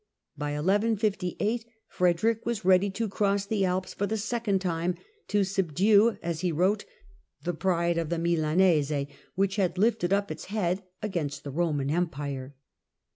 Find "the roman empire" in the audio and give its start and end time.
11.43-12.55